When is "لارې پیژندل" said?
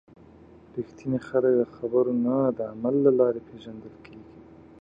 3.19-3.95